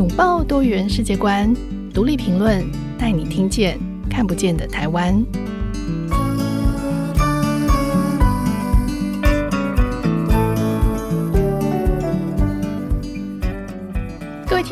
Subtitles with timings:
[0.00, 1.54] 拥抱多元世界观，
[1.92, 2.64] 独立评论，
[2.98, 5.22] 带你听见看不见的台湾。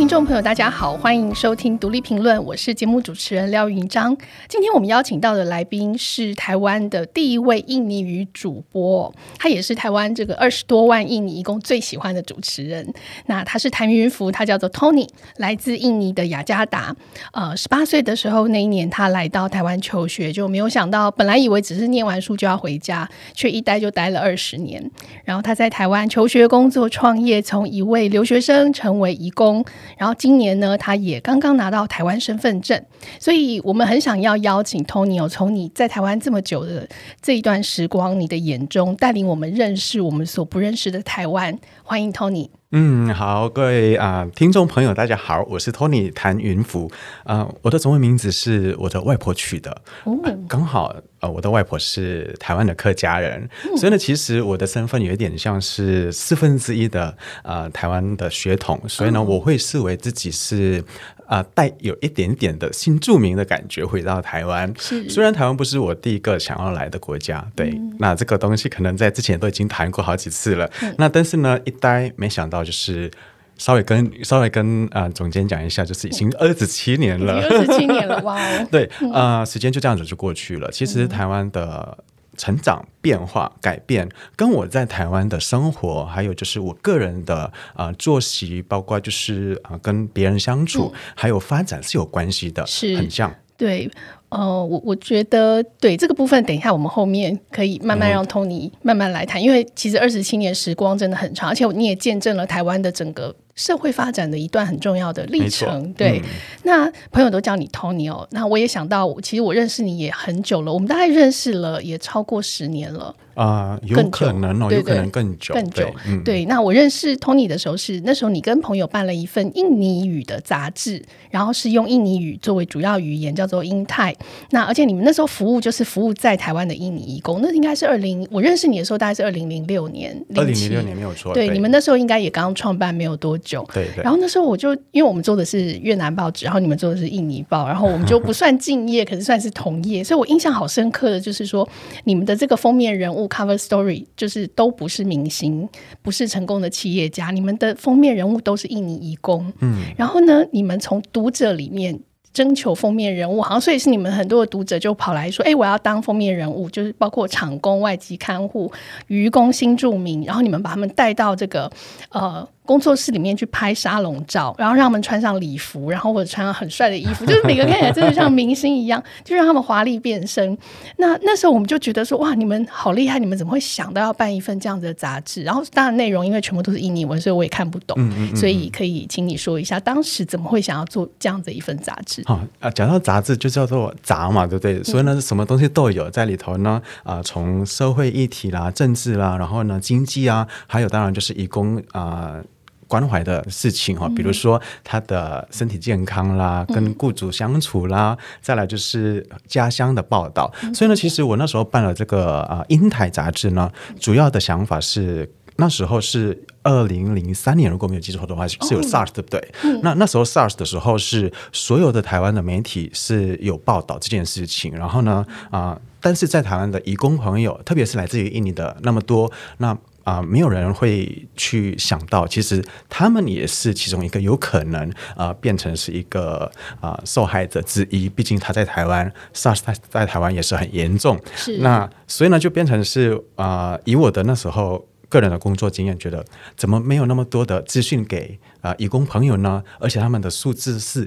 [0.09, 4.17] 听众朋友，大家好，欢迎收听独立评论，我是节目主持人廖云章。
[4.49, 12.91] 今天我们邀请到的来宾是台湾的第一位印尼语主播，他也是台湾这个二十多万印尼移工最喜欢的主持人。
[13.27, 15.07] 那他是谭云福，他叫做 Tony，
[15.37, 16.97] 来自印尼的雅加达。
[17.35, 24.91] 呃，十八岁的时候那一年，他来到台湾求学，就没有想到，本来以为只是念完书就要回家，却一待就待了二十年。
[25.27, 29.63] 然后他在台湾求学、工作、创业，从一位留学生成为义工。
[29.99, 32.81] 然后今年呢，他也刚刚拿到台湾身份证，
[33.19, 36.89] 所以我们很想要邀请 Tony 哦，从你在台湾这么久的
[37.21, 41.59] 这一段时光，你的眼中带领我们认识我们所不认识的台湾。
[41.83, 42.49] 欢迎 Tony。
[42.71, 46.93] 嗯，好，各位啊、呃，听众朋友，大家好，我是 Tony 谭云福。
[47.25, 49.71] 啊、呃，我的中文名字是我的外婆取的，
[50.05, 50.15] 哦。
[50.23, 60.85] 呃、刚好呃，我的外婆是台湾的客家人，嗯、所以呢，其实我的身份有一点像是四分之一的呃台湾的血统，所以呢，我会视为自己是。
[61.29, 64.73] 啊，带有一点点的新著名的感觉回到台湾。
[64.79, 70.69] 是，虽然台湾不是我第一个想要来的国家，对，嗯、那这个东西可能在之前都已经谈过好几次了。
[70.83, 73.11] 嗯、那但是呢，一待没想到就是
[73.59, 78.67] 稍微跟稍微跟啊、呃、总监讲一下，就是已经二十七年了，二十七年了，哇哦！
[78.73, 80.71] 对，啊、呃，时间就这样子就过去了。
[80.71, 81.99] 其实台湾的。
[82.39, 93.31] 成长、变化、改变，跟我在台湾的生活，还有就是我个人的啊、呃、作息，包括就是啊、呃、跟别人相处，嗯、还有发展是有关系的，是很像。
[93.59, 93.91] 对，
[94.29, 103.35] 呃，我我觉得对这个部分，等一下我们后面可以慢慢让 Tony 慢慢来谈，嗯、因为其实二十七年时光真的很长，而且你也见证了台湾的整个。
[103.59, 106.21] 社会发展的一段很重要的历程，对。
[106.21, 106.31] 嗯、
[106.63, 113.15] 那朋友都叫你 Tony 哦，那我也想到，其实我认识你也很久了，我们大概认识了也超过十年了。
[113.35, 115.89] 啊、呃，有可能哦，有可能更久，更久。
[116.25, 121.01] 对，那我认识 Tony 的时候是那时候你跟朋友办了一份印尼语的杂志，
[121.31, 124.13] 然后是用印尼语作为主要语言，叫做英泰。
[124.51, 131.33] 那而且你们那时候服务就是服务在台湾的印尼义工，那应该是二零我认识你的时候大概是二零零六年，二零零六年没有错。
[131.33, 133.48] 对，对你们那时候应该也刚创办没有多久。
[133.73, 134.03] 对对。
[134.03, 141.69] 然后那时候我就因为我们做的是越南报纸，然后你们做的是印尼报，然后我们就不算敬业， 可是算是同业，所以我印象好深刻的就是说
[142.05, 143.79] 你们的这个封面人物 cover story。
[144.17, 145.69] 就是都不是明星，
[146.03, 149.53] 不是成功的企业家，你们的封面人物都是印尼移工。
[149.61, 151.99] 嗯，然后呢，你们从读者里面
[152.33, 158.71] 征求封面人物，好像所以是你们很多的读者就跑来说：“哎，我要当封面人物。”就是包括厂工、外籍看护、
[159.07, 161.71] 愚公、新住民，然后你们把他们带到这个
[162.11, 162.47] 呃。
[162.69, 170.57] 工作室里面去拍沙龙照，然后让他们穿上礼服，然后或者穿上很帅的衣服，就是每个看起来真的像明星一样， 就让他们华丽变身。
[170.99, 175.43] 那那时候我们就觉得说，哇，你们好厉害，你们怎么会想到要办一份这样子的杂志？
[175.45, 177.97] 然后当然内容因为全部都是印尼文，所以我也看不懂。
[177.99, 182.23] 嗯嗯嗯，所以可以请你说一下，当时怎么会想要做这样子一份杂志？
[182.27, 184.85] 好啊，讲到杂志就叫做杂嘛，对不对？
[184.85, 186.83] 所以呢，什么东西都有在里头呢？
[187.03, 192.35] 啊、呃，从社会议题啦、政治啦，然后呢，经济啊，还有当然就是以工啊。
[192.35, 192.45] 呃
[192.89, 200.51] 关怀的事情哈，比如说他的身体健康啦，嗯、跟雇主相处啦，嗯、再来就是家乡的报道。
[200.63, 209.53] 嗯、所以呢，其实我那时候办了这个啊英台杂志呢，主要的想法是那时候是二零零三年，如果没有记错的话，是有 SARS 对不对？
[209.65, 219.77] 嗯、那那时候 SARS 的时候是所有的台湾的媒体是有报道这件事情，然后呢啊、呃，但是在台湾的移工朋友，特别是来自于印尼的那么多，那。
[220.09, 228.09] 啊、呃，没有人会去想到，其实他们也是其中一个有可能啊、呃、变成是一个啊、呃、受害者之一。
[228.09, 231.21] 毕竟他在台湾，SARS 在在台湾也是很严重。
[231.37, 236.25] 是那所以呢，就变成是啊、呃，以我的那时候个人的工作经验，觉得
[236.57, 239.63] 怎么没有那么多的资讯给啊、呃、移工朋友呢？
[239.79, 241.07] 而且他们的数字是。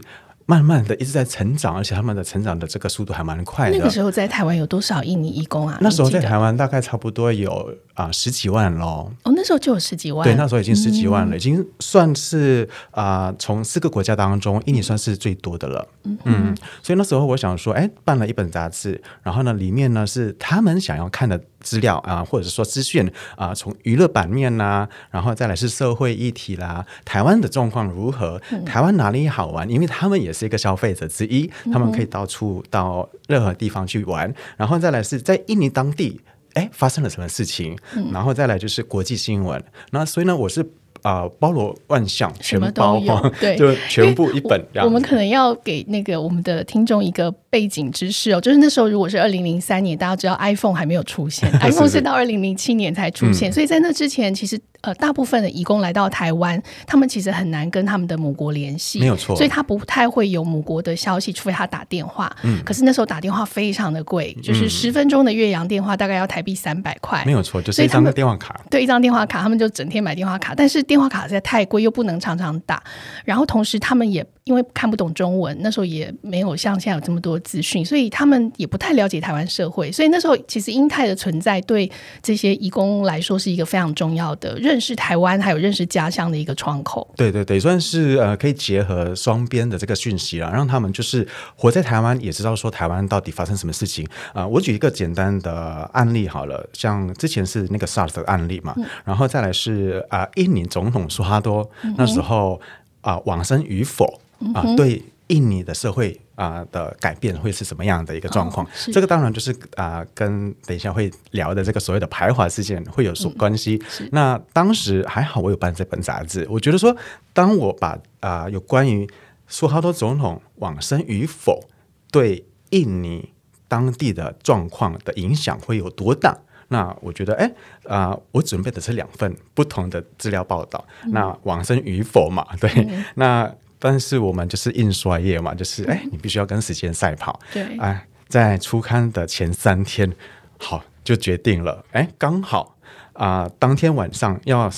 [0.52, 3.78] 慢慢的一直在成长，而且他们的成长的这个速度还蛮快的。
[3.78, 5.78] 那个时候在台湾有多少印尼义工啊？
[5.80, 7.50] 那时候在台湾大概差不多有
[7.94, 9.10] 啊、呃、十几万喽。
[9.24, 10.26] 哦，那时候就有十几万。
[10.26, 15.88] 对，那时候已经十几万了，嗯、已经算是啊、呃、从四个国家当中，印尼算是最多的了。
[16.04, 21.40] 嗯，嗯，所以那时候我想说，哎，办了一本杂志，然后呢，里面呢是他们想要看的。
[21.62, 28.42] 资料啊，或者说资讯啊，从娱乐版面呐、啊，然后再来是社会议题啦，台湾的状况如何？
[28.52, 29.70] 嗯、台湾哪里好玩？
[29.70, 34.30] 因为他们也是一个消费者之一，他们可以到处到任何地方去玩。
[34.30, 36.20] 嗯、然后再来是在印尼当地，
[36.54, 37.78] 哎，发生了什么事情？
[37.96, 39.64] 嗯、然后再来就是国际新闻。
[39.92, 40.68] 那所以呢，我是
[41.02, 44.86] 啊、呃、包罗万象，全包都有， 对，就全部一本这样。
[44.86, 62.32] 我们可能要给那个我们的听众一个背景知识哦，就是那时候如果是二零零三年，大家知道 iPhone 还没有出现， iPhone 是到二零零七年才出现，所以在那之前，其实呃大部分的移工来到台湾，他们其实很难跟他们的母国联系，没有错，所以他不太会有母国的消息，除非他打电话。
[62.44, 72.84] 嗯，可是那时候打电话非常的贵，就是十分钟的岳阳电话大概要台币三百块，没有错，就是一张电话卡，对，一张电话卡，他们就整天买电话卡，但是电话卡实在太贵，又不能常常打，
[73.24, 81.90] 然后同时他们也因为看不懂中文，那时候也没有像现在有这么多资讯，所以他们也不太了解台湾社会，所以那时候其实英泰的存在对
[82.24, 87.08] 这些移工来说是一个非常重要的认识台湾还有认识家乡的一个窗口。
[87.16, 94.04] 对对对，算是呃可以结合双边的这个讯息了，让他们就是活在台湾也知道说台湾到底发生什么事情
[94.34, 94.48] 啊、呃。
[94.48, 102.60] 我举一个简单的案例好了，像之前是那个 SARS 的案例嘛，嗯、然后再来是啊、呃、印尼总统苏哈多那时候
[103.02, 104.20] 啊、呃、往生与否。
[104.54, 108.66] 啊、呃，对印尼的社会啊、呃、的改变会是什么样的一个状况？
[108.66, 113.82] 哦、这个当然就是啊、呃，跟等一下会聊的这个所谓的排华事件会有所关系。
[114.02, 116.46] 嗯、那当时还好，我有办这本杂志。
[116.50, 116.94] 我觉得说，
[117.32, 117.90] 当我把
[118.20, 119.10] 啊、呃、有关于
[119.48, 121.64] 苏哈多总统往生与否
[122.12, 123.30] 对印尼
[123.70, 126.38] 当地的状况的影响会有多大？
[126.68, 127.46] 那我觉得，哎
[127.86, 130.86] 啊、呃，我准备的是两份不同的资料报道。
[131.06, 133.56] 嗯、那往生与否嘛，对，嗯、那。
[133.84, 137.40] 但是我们就是印刷业嘛，就是哎，你必须要跟时间赛跑。
[137.52, 140.14] 对，哎，在出刊的前三天，
[140.60, 141.84] 好就决定了。
[141.92, 142.78] 哎，刚好
[143.14, 144.70] 啊、呃，当天晚上要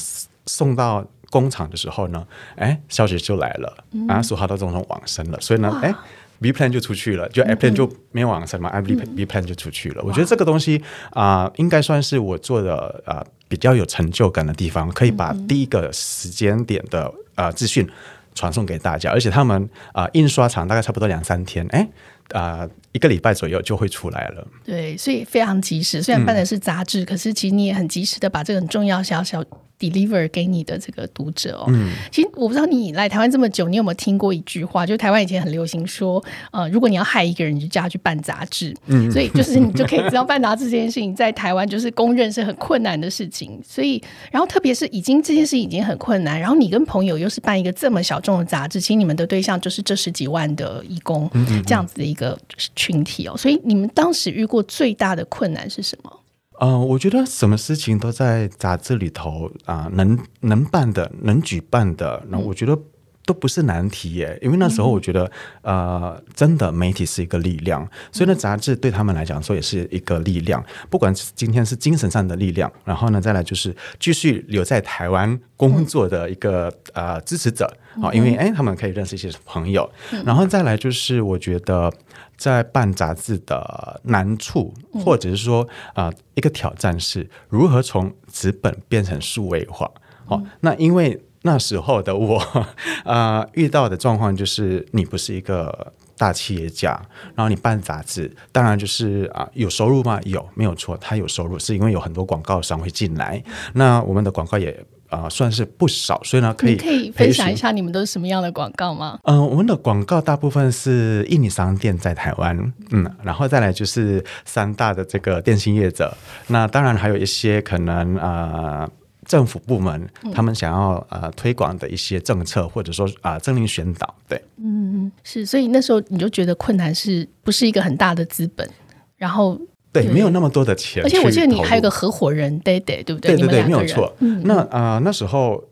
[0.46, 5.42] 送到工厂的时候呢，哎，消息就来了，嗯、啊，苏哈多总统往生了。
[5.42, 5.94] 所以呢，哇哎
[6.40, 10.02] ，B plan 就出去了，就 A plan 就没有往生嘛，哎、嗯、，B B plan 就出去了。
[10.02, 17.06] 嗯、我觉得这个东西啊、呃，应该算是我做的啊、呃、比较有成就感的地方，可以把第一个时间点的
[17.36, 17.86] 啊、呃、资讯。
[18.34, 21.88] 传送给大家，而且他们啊、印刷厂大概差不多两三天，哎，
[22.32, 24.48] 啊、一个礼拜左右就会出来了。
[24.64, 26.02] 对，所以非常及时。
[26.02, 29.44] 虽然办的是杂志，可是其实你也很及时的把这个很重要小小。
[29.92, 34.86] Deliver 给你的这个读者哦，嗯，其实我不知道你来台湾这么久，你有没有听过一句话？
[34.86, 38.74] 就台湾以前很流行说，呃，如果你要害一个人，你就叫他去办杂志。
[38.86, 43.60] 嗯，所以就是你就可以知道办杂志这件事情在台湾就是公认是很困难的事情。
[43.68, 44.02] 所以，
[44.32, 51.30] 然后特别是已经这件事已经很困难，然后你跟朋友又是办一个这么小众的杂志，其实你们的对象就是这十几万的义工
[51.66, 52.38] 这样子的一个
[52.76, 53.36] 群体哦。
[53.38, 56.20] 所以你们当时遇过最大的困难是什么？
[56.60, 62.78] 嗯、呃，我觉得什么事情都在杂志里头啊、呃，能能办的、能举办的，那我觉得
[63.26, 64.38] 都不是难题耶。
[64.42, 65.30] 因为那时候我觉得，
[65.62, 70.64] 呃，真的媒体是一个力量，所以呢，杂志对他们来讲说也是一个力量。
[70.90, 77.66] 不管是今天是精神上的力量，然后呢，再来就是继续留在台湾工作的一个呃支持者
[78.02, 79.90] 啊，因为哎，他们可以认识一些朋友，
[80.26, 81.92] 然后再来就是我觉得。
[82.38, 89.90] 在办杂志的难处，或者是说啊、呃，一个挑战是如何从纸本变成数位化。
[90.26, 92.70] 好、哦，那因为那时候的我啊、
[93.06, 97.00] 呃，遇到的状况就是你不是一个大企业家，
[97.36, 100.20] 然后你办杂志，当然就是啊、呃，有收入吗？
[100.24, 103.44] 有，没有错，他有收入，是因为有很多广告商会进来。
[103.74, 104.86] 那我们的广告也。
[105.14, 109.20] 啊、呃，算是不少，所以呢，可以可以分享一下你们都是什么样的广告吗？
[109.24, 112.58] 嗯、呃，我们的广告大部分是印尼商店在台湾，
[112.90, 116.12] 嗯，然后再来就是三大的这个电信业者，
[116.48, 118.92] 那当然还有一些可能啊、呃，
[119.26, 128.68] 政府部门他们想要呃推广的一些政策，或者说啊，政令宣导，对，嗯，是，所以那时候你就觉得困难是不是一个很大的资本，
[129.16, 129.62] 然后。
[129.94, 133.38] 对，没有那么多的钱，而且我记得你还有个合伙人，对对，对不对？
[133.38, 134.14] 对对对，没有错。
[134.20, 135.64] 嗯、那啊、呃，那时候。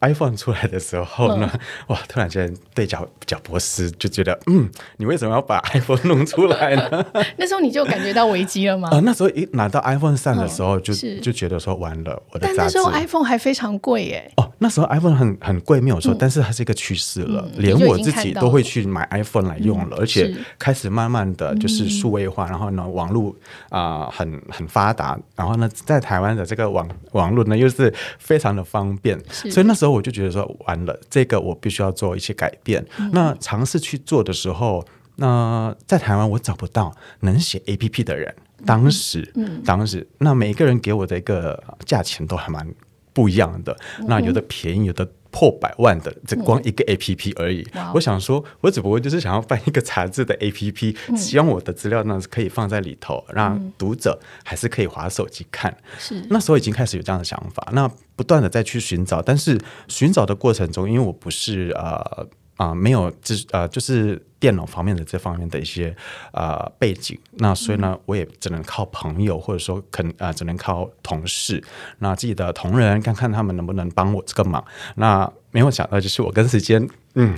[0.00, 1.98] iPhone 出来的时候呢，嗯、哇！
[2.08, 7.06] 突然间对贾贾博士就觉得，嗯，你为什么要把 iPhone 弄出来呢？
[7.38, 8.88] 那时候你就感觉到危机了吗？
[8.88, 12.46] 啊、呃， 那时候一拿到 iPhone 三的时候就，就、嗯、就觉得说完了，我的。
[12.46, 14.30] 但那时候 iPhone 还非常贵耶。
[14.36, 23.34] 哦，那时候 iPhone 很很贵，没有错，嗯、但是它是一个趋势了，嗯、连我自己都会去买 iPhone 来用了，嗯、而且开始慢慢的就是数位化，嗯、然后呢，网络
[23.70, 30.46] 啊、呃、很很发达，然后呢，在台湾的这个网网络呢又是非常的方便，所以那时候我就觉得说。
[30.66, 32.84] 完了，这个我必须要做一些改变。
[32.98, 34.84] 嗯、那尝试去做的时候，
[35.16, 38.34] 那在台湾我找不到能写 APP 的人。
[38.64, 42.66] 当时，嗯、当时那每个人给我的一个价钱都还蛮
[43.12, 43.76] 不一样的。
[44.00, 47.62] 嗯、那有的便宜，有的破百万的，这光一个 A P P 而已。
[47.74, 55.76] 嗯、我想说，我只不过就是想要办一个杂志的 A P P，希望我的资料呢可以放在里头，让读者还是可以滑手机看。
[55.98, 62.26] 是那时候已经开始有这样的想法，那不断的再去寻找，但是寻找的过程中，因为我不是呃。
[62.56, 65.94] 啊、呃，没有，就是呃，就是电脑方面的这方面的一些
[66.32, 71.62] 呃背景，那所以呢，嗯、我也只能靠朋友，或者说肯啊呃，只能靠同事，
[71.98, 74.64] 那自己的同仁看看他们能不能帮我这个忙，
[74.96, 75.30] 那。
[75.52, 76.86] 没有想到，就是我跟时间，
[77.18, 77.34] 嗯，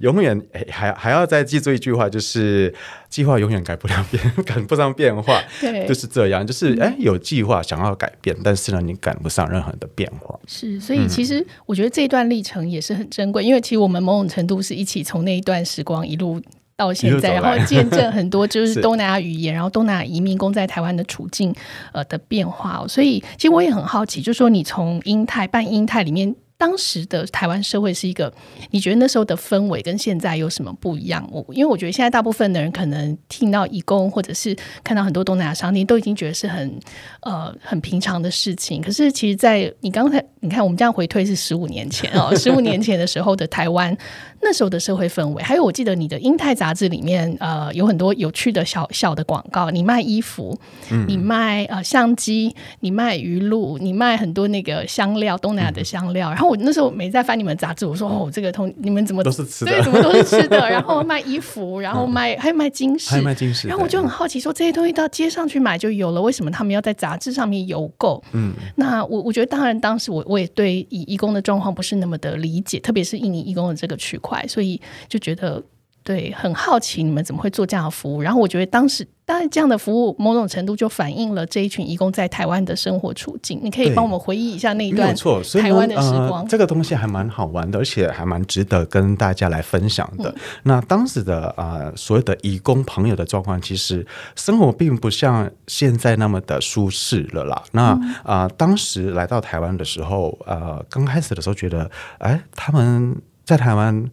[0.00, 2.74] 永远还还要再记住一句话，就是
[3.08, 10.36] 计划永远改不了变，赶不上变化，对，就是这样，就是哎，有计划想要改变，但是呢，你赶不上任何的变化。
[10.48, 16.42] 是，所以其实我觉得这段历程也是很珍贵，因为其实我们某种程度是一起从那一段时光一路
[16.76, 21.54] 到现在，然后见证很多就是 东南亚语言，然后东南亚移民工在台湾的处境
[21.92, 22.84] 呃的变化。
[22.88, 26.34] 所以其实我也很好奇，就是说你从英泰办英泰里面。
[26.60, 28.30] 当时的台湾社会是一个，
[28.70, 31.26] 你觉得那时候的氛围跟现在有什么不一样？
[31.32, 36.78] 我因为我觉得现在大部分的人可能听到义工，或者是看到很多东南亚商店，都已经觉得是很
[37.22, 38.82] 呃很平常的事情。
[38.82, 43.96] 可是其实，在你刚才你看，我们这样回退是十五年前哦，十五年前的时候的台湾。
[44.42, 49.70] 那时候的社会氛围，还有我记得你的英泰杂志里面，呃，有很多有趣的小小的广告。
[49.70, 50.58] 你卖衣服，
[50.90, 56.30] 嗯、你卖呃相机，你卖鱼露，你卖很多那个香料，东南亚的香料。
[56.30, 59.72] 嗯、然后我那时候没在翻你们杂志，我说哦，这个通你们怎么都是吃的？
[59.72, 60.58] 对，怎么都是吃的？
[60.70, 63.68] 然后卖衣服，然后卖、嗯、还有卖金饰，还有卖金饰。
[63.68, 68.22] 然后我就很好奇，说这些东西到街上去买就有了，为什么他们要在杂志上面邮购？
[68.32, 74.29] 嗯，那我我觉得当然当时我我也对义义工的状况不是那么的理解，特别是印尼义工的这个区块。
[74.46, 75.62] 所以就觉得
[76.02, 78.22] 对，很好奇你们怎么会做这样的服务。
[78.22, 83.60] 然后我觉得当时当然这样的服务某种程度就反映了这一群义工在台湾的生活处境。
[83.62, 86.42] 你可以帮我们回忆一下那一段没错，台湾的时光。
[86.42, 90.30] 呃，这个东西还蛮好玩的，而且还蛮值得跟大家来分享的。
[90.30, 97.62] 嗯、那当时的呃所有的义工朋友的状况，其实生活并不像现在那么的舒适了啦。
[97.72, 104.10] 那啊、嗯呃，当时来到台湾的时候，呃，刚开始的时候觉得，哎，他们在台湾。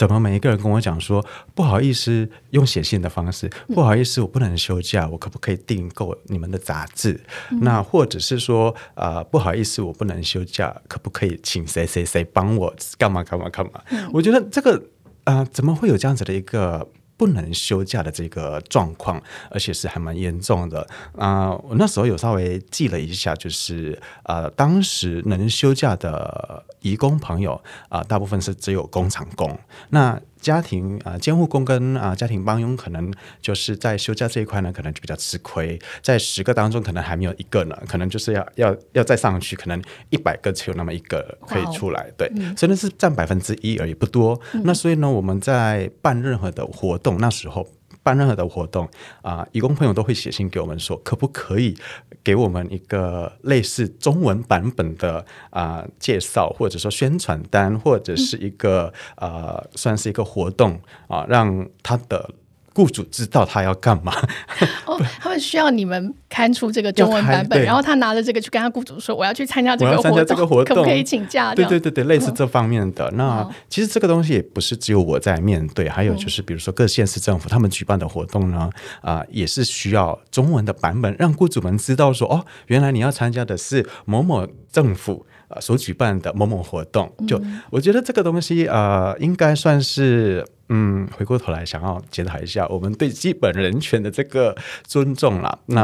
[0.00, 1.22] 怎么每一个人跟我讲说
[1.54, 7.20] 不好意思，用写信的方式，不好意思，我不能休假，我可不可以订购你们的杂志？
[7.50, 13.72] 嗯、那或者是说啊、呃，不好意思，我不能休假，可不可以请谁谁谁帮我干嘛干嘛干嘛？
[13.90, 14.82] 嗯、我觉得这个
[15.24, 16.88] 啊、呃，怎么会有这样子的一个？
[17.20, 20.80] 不能休假的这个状况，而且是还蛮严重的
[21.18, 21.64] 啊、呃！
[21.68, 29.58] 我那时候有稍微记了一下，就是呃，当时能休假的移工朋友啊、大部分是只有工厂工。
[29.90, 35.78] 那家庭啊，监护工跟啊家庭帮佣，可能就是在休假这一块呢，可能就比较吃亏。
[36.02, 42.10] 在十个当中，可能还没有一个呢，可能就是要要要再上去，可能一百个只有那么一个可以出来。
[42.16, 44.40] 对，嗯、所以那是占百分之一而已，不多。
[44.54, 47.66] 嗯、那所以呢，我们在办任何的活动，那时候。
[48.02, 48.88] 办任何的活动
[49.22, 51.76] 啊，义工朋友都会写信给我们说，可不可以
[52.24, 62.30] 给我们一个类似中文版本的啊介绍，或者说宣传单，或者是一个啊，算是一个活动啊，让他的。
[62.74, 64.12] 雇主知道他要干嘛？
[64.86, 73.08] 哦，他们需要你们刊出这个中文版本，然后他拿着这个去跟他雇主说：“我要去参加这个活动，参加这个活动，可不可以请假？”对对对对，类似这方面的。
[73.10, 95.58] 嗯、那其实这个东西也不是只有我在面对，还有就是比如说各县市政府他们举办的活动呢，啊、呃，也是需要中文的版本，让雇主们知道说：“哦，原来你要参加的是某某政府。”呃，所举办的某某活动，就我觉得这个东西，呃，应该算是，嗯，回过头来想要检讨一下我们对基本人权的这个尊重啦。
[95.66, 95.82] 那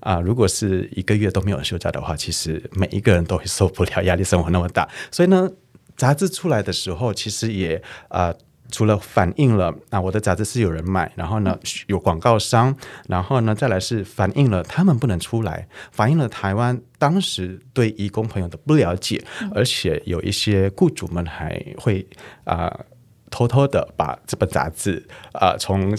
[0.00, 4.88] 啊、呃，如果是一个月都没有休假的话，其实每一个人都会受不了，压力生活那么大。
[5.10, 5.48] 所以呢，
[5.96, 7.76] 杂志出来的时候，其实也
[8.08, 8.26] 啊。
[8.26, 8.34] 呃
[8.70, 12.74] 除了反映了啊，我的杂志是有人买，然后呢有广告商，
[13.06, 19.22] 然后呢再来是反映了他们不能出来，反映了台湾当时对义工朋友的不了解，
[19.54, 22.04] 而且有一些雇主们还会
[22.44, 22.66] 啊。
[22.66, 22.84] 呃
[23.34, 25.92] 偷偷的把这本杂志啊，从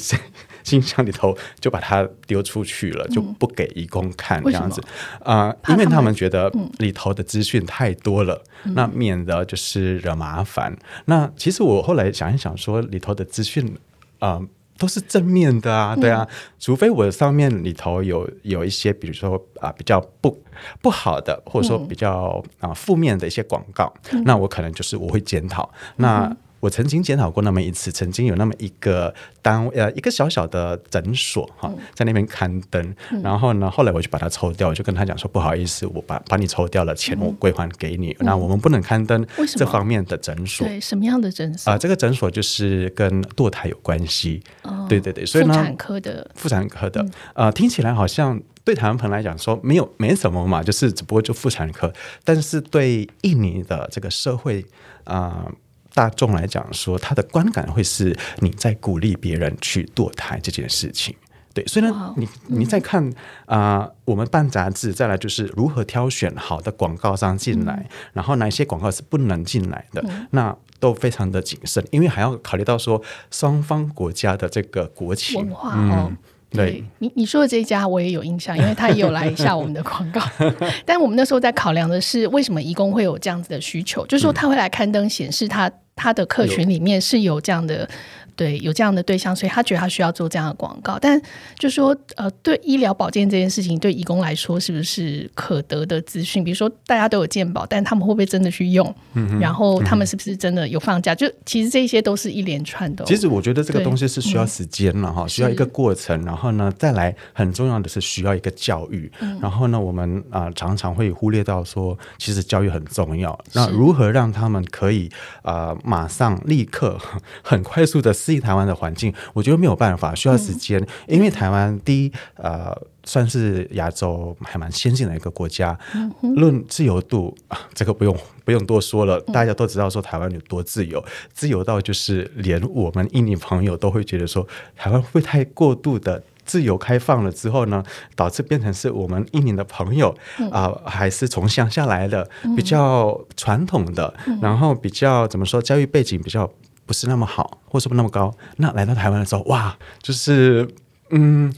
[0.64, 4.82] 信箱里头就把它丢出去了，嗯、就不给义工看这样子。
[5.22, 10.72] 啊，呃、因为他们觉得里头的资讯太多了，嗯、那免得就是惹麻烦。
[10.72, 13.78] 嗯、那其实我后来想一想，说里头的资讯
[14.20, 14.40] 啊
[14.78, 20.42] 都是正面的啊，对啊，嗯、除非我上面里头有有一些，比如说啊比较不
[20.82, 25.70] 不好的，或者说比较啊负面的一些广告，嗯、那我可能就是我会检讨。
[25.98, 26.34] 那。
[26.66, 39.24] 我曾经检讨过那么一次，曾经有那么一个单位呃一个小小的诊所哈，在那边刊登，嗯、然后呢，后来我就把它抽掉，我就跟他讲说不好意思，我把把你抽掉了，钱我归还给你，嗯、那我们不能刊登
[39.56, 40.68] 这方面的诊所。
[40.68, 41.70] 对，什么样的诊所？
[41.70, 44.42] 啊、呃，这个诊所就是跟堕胎有关系。
[44.64, 47.00] 哦、对对对，所以呢，妇产科的，妇产科的，
[47.34, 48.42] 啊、呃，听起来好像。
[48.66, 51.94] 对台湾朋友来讲，说没有没什么嘛，就是只不过就妇产科。
[52.24, 54.66] 但是对印尼的这个社会
[55.04, 55.52] 啊、呃、
[55.96, 61.16] 大众来讲，说他的观感会是你在鼓励别人去堕胎这件事情。
[61.54, 63.02] 对，所以呢，你你再看
[63.46, 76.08] 啊、呃，我们办杂志，再来就是如何挑选好的广告商进来，嗯、然后哪些广告是不能进来的，嗯、那都非常的谨慎，因为还要考虑到说双方国家的这个国情文化哦。
[76.10, 76.18] 嗯
[76.52, 80.22] 对你你说的这一家我也有印象，因为他也有来一下我们的广告。
[80.86, 84.06] 但我们那时候在考量的是，为什么移工会有这样子的需求？
[84.06, 87.90] 就是说他会来刊登，显示他他的客群里面是有这样的。
[88.36, 91.00] 对，有这样的对象，所以他觉得他需要做这样的广告。
[91.00, 91.20] 但
[91.58, 96.44] 就说，呃，对医疗保健这件事情，对义工来说，是不是可得的资讯？
[96.44, 98.94] 比如说，大家都有健保，但他们会不会真的去用？
[99.14, 101.14] 嗯，然后他们是不是真的有放假？
[101.14, 103.06] 嗯、就其实这些都是一连串的。
[103.06, 106.22] 其实我觉得这个东西是需要时间了哈，嗯、需要一个过程。
[106.26, 109.10] 然后呢，再来很重要的是需要一个教育。
[109.22, 113.40] 嗯、然后呢，我们啊、呃、常常会忽略到说，其实教育很重要。
[113.54, 115.10] 那如何让他们可以
[115.42, 117.00] 啊、呃、马上立刻
[117.42, 118.14] 很快速的？
[118.26, 120.82] 适应台湾的环境，我觉得没有办法，需要时间。
[120.82, 125.78] 嗯、因为台湾第一，呃，算是亚洲还蛮先进的一个国家。
[125.94, 131.04] 嗯、论自由度啊，这个不用不用多说了，大家都知道说台湾有多自由，
[131.34, 137.84] 自由到就是连我们印尼朋友都会觉得说，台湾会太过度的自由开放了之后呢，
[138.16, 140.10] 导致变成是我们印尼的朋友
[140.52, 142.28] 啊、呃，还是从乡下来的，
[142.58, 146.52] 比较传统的，然后比较怎么说，教育背景比较。
[146.86, 148.34] 不是那么好，或是不那么高。
[148.58, 150.68] 那来到台湾的时候，哇，就是
[151.10, 151.54] 嗯，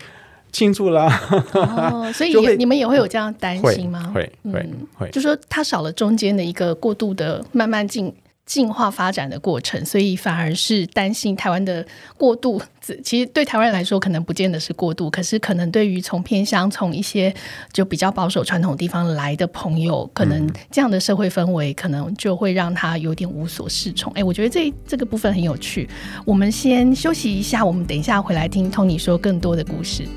[0.51, 1.21] 庆祝啦。
[1.53, 4.11] 哦，所以你们也会有这样担心吗？
[4.13, 8.13] 会会会，嗯、会就说它少了中间的一个过渡的慢慢进。
[8.47, 11.85] 进化发展的过程，所以反而是担心台湾的
[12.17, 12.59] 过度。
[13.03, 17.33] 其实对台湾人来说，可能不见得是过度，可是可能对于从偏乡、从一些
[17.73, 24.11] 就比较保守传统地方来的朋友，可能这样的社会氛围，可能就会让他有点无所适从。
[24.13, 25.87] 哎，我觉得这这个部分很有趣。
[26.23, 30.07] 我们先休息一下，我们等一下回来听 Tony 说更多的故事。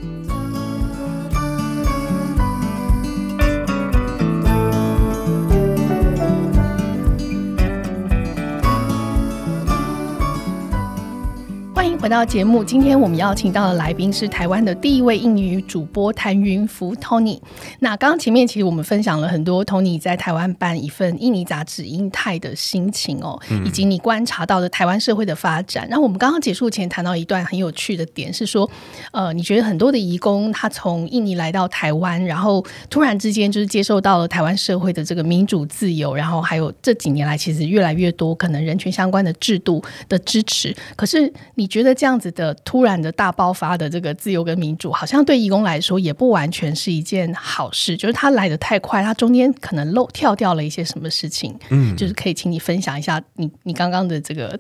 [12.01, 17.39] 回到节目，今天我们邀请到的来宾是台湾的第一位印尼语主播谭云福 Tony。
[17.79, 25.87] 那刚刚前面其实我们分享了很多 Tony 在台湾办一份印尼杂志《英泰》的心情哦，以及你观察到的台湾社会的发展。
[25.91, 28.69] 然后我们刚刚结束前谈到一段很有趣的点，是说，
[29.13, 40.75] 呃，你觉得很多的移工他从印尼来到台湾，然后突然之间就是接受到了台湾社会的这个民主自由，然后还有这几年来其实越来越多可能人权相关的制度的支持。
[40.97, 41.90] 可是你觉得？
[41.95, 47.97] 这样子的突然的大爆发的这个自由跟民主，好像对义工来说也不完全是一件好事。
[47.97, 51.59] 就是他来的太快，他中间可能漏跳掉了一些什么事情。
[51.71, 54.59] 嗯，就是可以请你分享一下你你刚刚的这个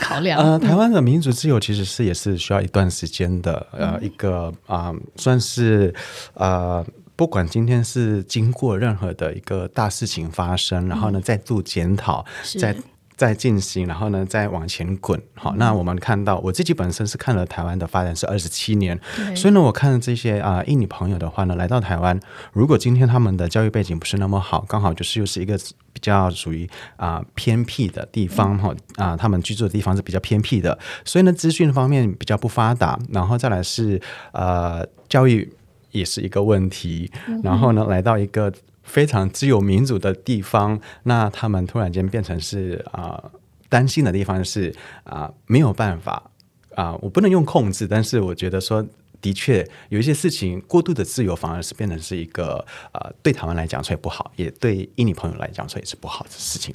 [0.00, 0.38] 考量。
[0.38, 3.66] 呃，台湾的民主自由其实是也是需要一段时间的。
[3.72, 5.94] 呃，一个啊、呃，算是
[6.34, 6.84] 呃，
[7.16, 12.24] 不管今天是经过任何的一个大事情发生，然后呢再度检讨，
[12.58, 12.74] 在。
[13.22, 15.16] 在进行，然后呢，再往前滚。
[15.34, 18.98] 好，那我们看到，我自己本身是看了台湾的发展是二十七年，
[19.36, 22.18] 所以呢，我看这些啊、呃、印尼朋友的话呢，来到台湾，
[22.52, 25.56] 如果今天他们的教育背景不是那么好，刚好就是又是一个
[25.92, 35.48] 比较属于啊、呃、偏僻的地方哈啊、呃，他们居住的地方是比较偏僻的，所以呢，资讯方面比较不发达，然后再来是呃教育
[35.92, 37.08] 也是一个问题，
[37.44, 38.52] 然后呢，来到一个。
[38.82, 43.30] 非常自由民主的地方，那他们突然间变成是啊、
[43.68, 46.30] 担心的地方是啊、没有办法
[46.74, 48.86] 啊、我不能用控制，但是我觉得说。
[49.20, 52.56] 的确，有一些事情过度的自由反而是变成是一个
[52.90, 56.74] 啊，对他们来讲，所以不好；也对印尼朋友来讲，所以是不好的事情。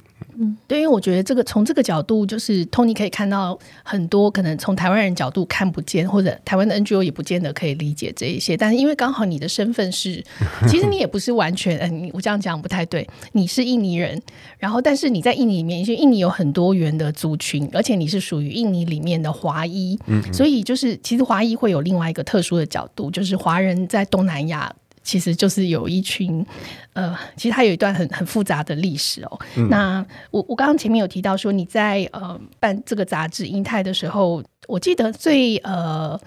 [0.66, 8.56] 对，因为我觉得这个从这个角度，就是 Tony 可以看到很多可能从台湾人角度看不见，或者台湾的 NGO 也不见得可以理解这一些。
[8.56, 10.24] 但是因为刚好你的身份是，
[10.66, 14.18] 其实你也不是完全，嗯，我这样讲不太对，你是印尼人，
[14.58, 22.38] 然后但是你在印尼里面，因为印尼有很多元的族群，而且你是属于印尼里面的华裔，嗯，所以就是其实华裔会有另外一个特。
[22.38, 24.72] 特殊的角度，就是华人在东南亚，
[25.08, 26.44] 其实就是有一群，
[26.92, 29.40] 呃，其实它有一段很很复杂的历史哦。
[29.56, 36.20] 嗯、那我我刚刚前面有提到说，你在呃办这个杂志《英泰》的时候，我记得最呃。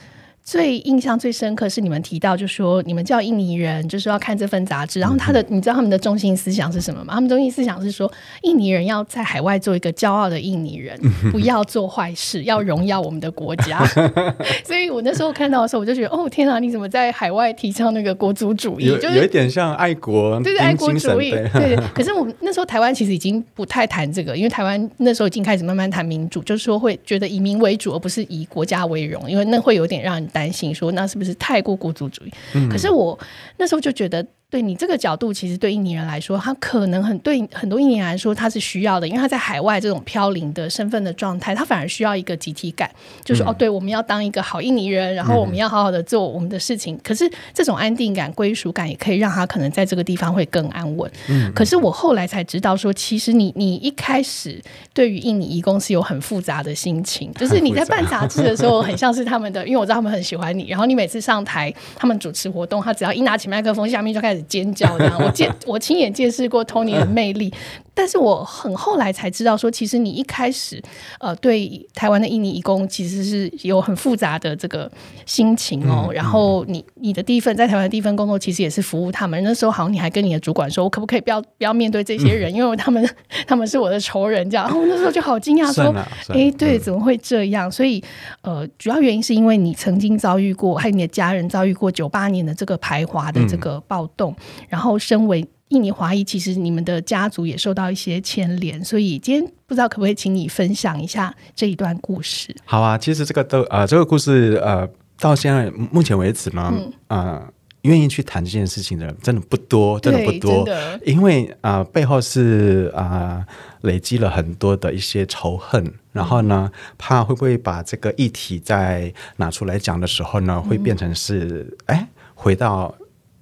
[0.51, 4.99] 最印象最深刻是你们提到，就说你们叫印尼人，就是要看这份杂志。
[4.99, 7.13] 然后他的，你知道他们的中心思想是什么吗？
[7.13, 8.11] 他们中心思想是说，
[8.41, 10.99] 印尼人要在海外做一个骄傲的印尼人，
[11.31, 13.81] 不要做坏事，要荣耀我们的国家。
[14.65, 18.87] 所以我那时候看到的时候，我就觉得，哦天啊，你怎么在海外提倡那个国族主义？
[18.99, 21.31] 就是有一点像爱国，对对，爱国主义。
[21.31, 30.27] 对， 可是我们那时候台湾其实已经不太谈这个，因为台湾那时候已经开始慢慢谈民主，就是说会觉得以民为主，而不是以国家为荣，因为那会有点让人。
[30.33, 32.31] 担心说，那是不是太过孤独主义？
[32.53, 33.19] 嗯、可是我
[33.57, 34.25] 那时候就觉得。
[34.51, 42.91] 对你这个角度，其实对印尼人来说，他可能很对很多印尼人来说，他是需要的，因为他在海外这种飘零的身份的状态，他反而需要一个集体感，
[43.23, 46.95] 就是、嗯、哦，对，我们要当一个好印尼人，然后我们要好好的做我们的事情。
[46.97, 51.09] 嗯、可是这种安定感、归属感，也可以让他可能在这个地方会更安稳。
[51.29, 54.61] 嗯，可是我后来才知道说，其实你你一开始
[54.93, 64.40] 对于印尼移工是有很复杂的心情，就是你在办杂志的时候，很像是他们的，因为我知道他们很喜欢你，然后你每次上台，他们主持活动，他只要一拿起麦克风，下面就开始。
[64.41, 67.53] 尖叫这样，我见 我亲眼见识过 Tony 的魅力，
[67.93, 70.81] 但是我很后来才知道说，其实你一开始
[71.19, 74.89] 呃对台湾的印尼义工其实是有很复杂的这个
[75.25, 76.09] 心情哦。
[76.13, 83.07] 然后你你的第一份在台湾的第一份工作其实也是服务他们，那时候好像你还跟你的主管说，我可不可以不要不要面对这些人，因为他们
[83.45, 84.65] 他们是我的仇人这样。
[84.65, 85.93] 然后我那时候就好惊讶说，
[86.29, 87.69] 哎，对，怎么会这样？
[87.69, 88.03] 所以
[88.41, 94.35] 呃，主要原因是因为你曾经遭遇过，还有你的家人遭遇过九八年的这个排华的这个暴动。
[94.69, 102.53] 然后，身为印尼华裔，其实你们的家族也受到一些牵连，所以今天不知道可不可以请你分享一下这一段故事？
[102.65, 107.53] 好啊，其实这个都呃，这个故事呃，到现在目前为止呢，啊、嗯呃，
[107.83, 110.67] 愿意去谈这件事情的人真的不多，真的不多，
[111.05, 113.45] 因为啊、呃，背后是啊、
[113.81, 122.93] 呃，累积了很多的一些仇恨，然后呢，怕会不会把这个议题再拿出来讲的时候呢，会变成是哎、嗯，回到。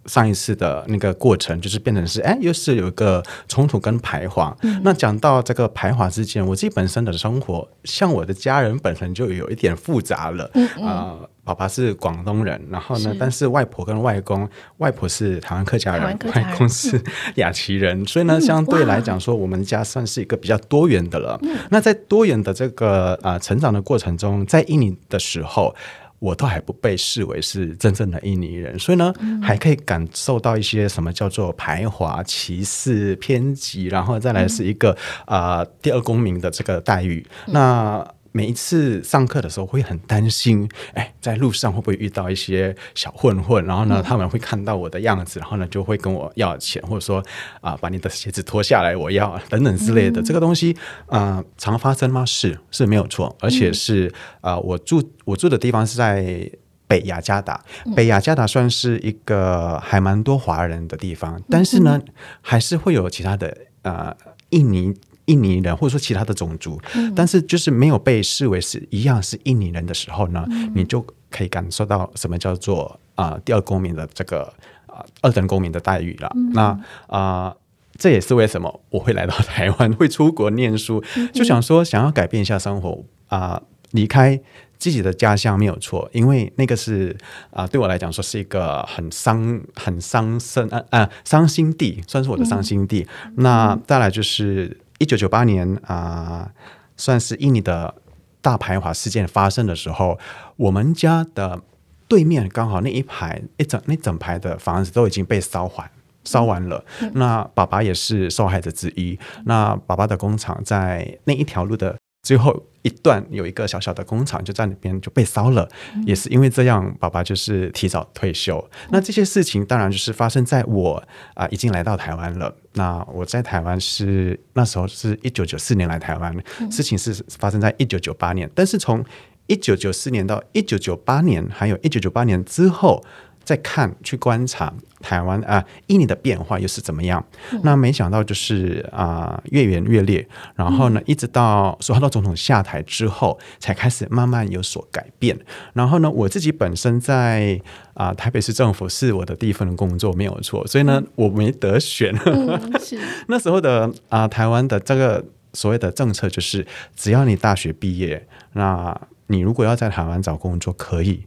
[0.10, 4.56] 上一次的那个过程，就是变成是哎，又是有一个冲突跟排华。
[4.64, 10.46] 嗯、那讲到这个排华之间，我自己本身的生活，像我的家人本身就有一点复杂了。
[10.46, 17.00] 啊、嗯嗯呃，爸爸是广东人，然后呢，是但是外婆跟外公，外婆是台湾客家人，外公是
[17.36, 21.38] 雅琪人，嗯、所以呢，相对来讲说，我们家算是一个比较多元的了。
[21.44, 25.76] 嗯、那在多元的这个啊、呃、成长的过程中，在印尼的时候。
[26.20, 34.92] 我都还不被视为是真正的印尼人，所以呢，嗯、还可以感受到一些什么叫做排华、歧视、偏激，然后再来是一个
[35.26, 35.60] 啊、嗯。
[35.60, 37.26] 呃、第二公民的这个待遇。
[37.48, 43.66] 嗯、那每一次上课的时候，会很担心，哎，在路上会不会遇到一些小混混？
[43.66, 47.20] 然后呢，他们会看到我的样子，然后呢，就会跟我要钱，或者说
[47.62, 50.22] 啊、呃，把你的鞋子脱下来，我要等等之类的。
[50.22, 50.76] 嗯、这个东西
[51.08, 52.24] 啊、呃，常发生吗？
[52.24, 56.50] 是是没有错，而且是啊、呃，我住我住的地方是在
[56.88, 57.64] 北雅加达，
[57.96, 62.00] 北雅加达算是一个还蛮多华人的地方，但是呢，
[62.42, 64.16] 还是会有其他的呃
[64.50, 64.94] 印尼。
[65.30, 74.42] 印尼人或者说其他的种族，嗯、但是就是没有被视为是一样是印尼人的时候呢，嗯、你就可以感受到什么叫做啊、呃、第二公民的这个
[74.88, 76.32] 啊、呃、二等公民的待遇了。
[76.36, 76.64] 嗯、那
[77.06, 77.58] 啊、呃，
[77.96, 84.42] 这也是为什么我会来到台湾，会出国念书，嗯、就想说想要改变一下生活啊、呃，离开
[84.80, 87.16] 自己的家乡没有错，因为那个是
[87.52, 93.06] 啊、呃、对我来讲说是一个很伤很伤身啊啊伤心地，算是我的伤心地。
[93.26, 94.76] 嗯、那再来就是。
[95.00, 96.52] 一九九八年啊、呃，
[96.96, 97.96] 算是印尼的
[98.42, 100.20] 大排华事件发生的时候，
[100.56, 101.62] 我们家的
[102.08, 105.92] 对面刚好那一排一整那整排的房子都已经被烧完，
[106.24, 106.86] 烧完了。
[107.02, 109.20] 嗯、那爸爸也是受害者之一。
[109.46, 111.99] 那爸爸的工厂在那一条路的。
[112.30, 118.64] 最后一段有一个小小的工厂，就在那边就被烧了，嗯、也是因为这样，爸爸就是提早退休。
[118.84, 120.98] 嗯、那这些事情当然就是发生在我
[121.34, 122.56] 啊、呃，已经来到台湾了。
[122.74, 128.48] 那我在台湾是那时候是一九九四年来台湾，嗯、事情是发生在一九九八年。
[128.54, 129.04] 但是从
[129.48, 133.04] 一九九四年到一九九八年，还有一九九八年之后。
[133.50, 137.26] 再看去观察台湾啊，印尼的变化又是怎么样？
[137.52, 140.24] 嗯、那没想到就是啊、呃，越演越烈。
[140.54, 145.36] 然后呢，嗯、一直到苏哈诺总统下台之后，才开始慢慢有所改变。
[145.74, 147.60] 然后呢，我自己本身在
[147.96, 150.68] 啊、呃、台北市政府是我的第一份工作，没有错。
[150.68, 152.16] 所以呢，嗯、我没得选。
[152.28, 161.26] 嗯、是 那时候的啊、呃，台湾的这个所谓的政策就是，只要你大学毕业，那你如果要在台湾找工作，可以，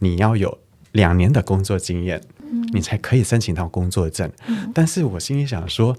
[0.00, 0.58] 你要有。
[0.92, 2.20] 两年的工作经验，
[2.72, 4.30] 你才可以申请到工作证。
[4.46, 5.92] 嗯、但是我心里想说，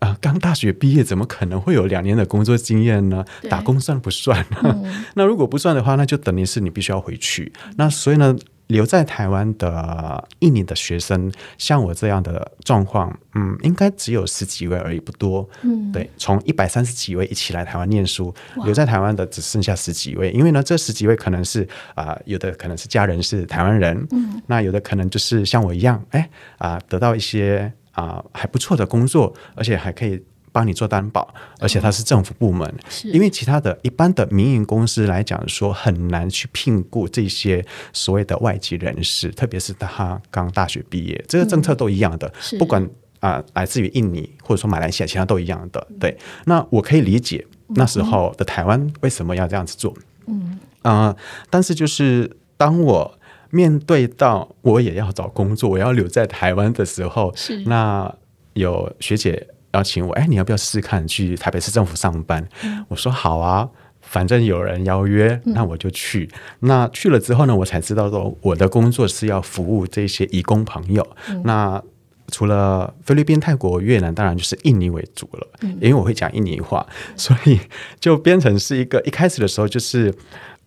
[0.00, 3.24] 啊、呃，刚大学毕业怎么可能会有两年的工作经验呢？
[3.48, 4.44] 打工算不算？
[4.62, 7.52] 嗯、 那如果不算的话，那就等于是你必须要回去。
[7.76, 8.36] 那所以呢？
[8.68, 15.48] 留在台湾的印尼的学生，像我这样的状况，嗯，应该只有十几位而已，不多。
[15.62, 20.30] 嗯，对，从一百三十几位一起来台湾念书，留在台湾的只剩下十几位。
[20.30, 21.62] 因为呢，这十几位可能是
[21.94, 30.22] 啊、呃，有的可能是家人是台湾人，嗯，那有的可能就是像我一样，哎啊、呃，得到一些啊、呃、还不错的工作，而且还可以。
[30.52, 32.68] 帮你做担保，而且它是政府部门，
[33.04, 42.82] 嗯、因为其他的一般的民营公司来讲说很难去聘雇这些所谓的外籍人士，特别是他刚大学毕业，这个政策都一样的，嗯、不管
[43.20, 45.84] 啊、呃、来自于印尼或者说马来西亚，其他都一样的。
[45.98, 50.58] 对，那我可以理解那时候的台湾为什么要这样子做，嗯。
[50.82, 51.16] 啊、呃，
[51.48, 57.60] 但是就是当我面对到我也要找工作，我要留在台湾的时候，是。
[57.64, 58.14] 那
[58.52, 59.48] 有学姐。
[59.72, 62.46] 邀请我，哎，你要不要试试看去台北市政府上班？
[62.62, 63.68] 嗯、我说好啊，
[64.00, 66.28] 反正有人邀约，那我就去。
[66.60, 71.06] 嗯、那去了之后呢，我才知道说我的工作是要服务这些移工朋友。
[71.28, 71.82] 嗯、那
[72.28, 77.58] 除了菲律宾、泰国、越南，当然就是印尼为主了，嗯、因为我会讲印尼话，所以
[77.98, 80.14] 就变成是一个一开始的时候就是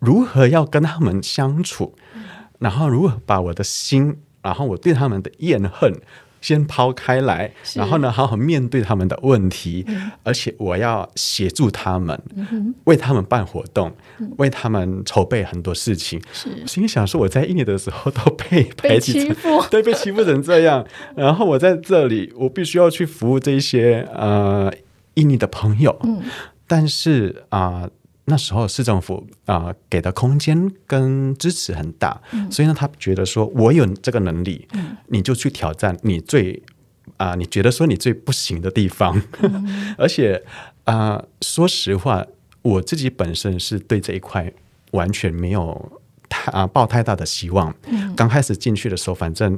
[0.00, 2.22] 如何要跟他们相处，嗯、
[2.58, 5.92] 然后如何把我的心，然后我对他们的怨恨。
[6.40, 16.20] 先抛开来，然后呢，好好面对他们的问题，嗯、而且我要协助他们，嗯、为他们办活动，嗯、为他们筹备很多事情。
[16.32, 19.32] 是心里想说，我在印尼的时候都被 排挤
[19.70, 20.86] 对，被欺负成这样。
[21.14, 24.72] 然后我在这里，我必须要去服务这些呃
[25.14, 25.98] 印尼的朋友。
[26.04, 26.22] 嗯、
[26.66, 27.82] 但是啊。
[27.82, 27.90] 呃
[28.28, 36.60] 那时候市政府啊、呃、给的空间跟支持很大，嗯、所以呢，他觉得说我有这个能力，嗯、你就去挑战你最
[37.18, 40.42] 啊、呃，你觉得说你最不行的地方，嗯、 而且
[40.82, 42.26] 啊、呃，说实话，
[42.62, 44.52] 我自己本身是对这一块
[44.90, 47.72] 完全没有太啊抱太大的希望。
[47.86, 49.56] 嗯、刚开始进去的时候，反正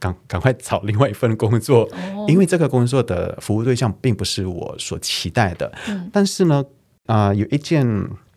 [0.00, 5.70] 赶赶快找另外一份工作，哦、因为这个工作的服务对象并不是我所期待的。
[5.88, 6.64] 嗯、但是呢。
[7.06, 7.86] 啊、呃，有一件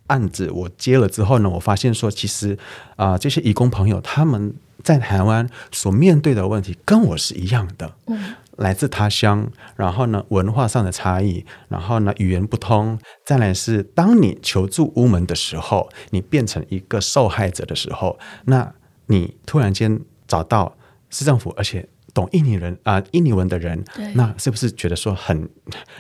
[0.08, 2.58] 案子我接了之后呢，我发现说，其实
[2.96, 18.74] 啊、呃，这些义工朋友他们在台湾所面对的问题跟我是一样的，嗯，来自他乡，然后呢，文化上的差异，然后呢，语言不通，再来是当你求助无门的时候，你变成一个受害者的时候，那
[19.08, 20.76] 你突然间找到
[21.10, 21.88] 市政府，而且。
[22.16, 23.84] 懂印尼人啊、呃，印尼文的人，
[24.16, 25.48] 那是不是觉得说很，